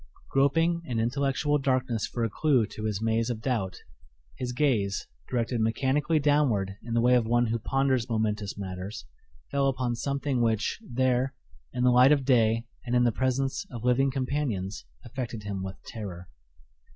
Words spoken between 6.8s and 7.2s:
in the way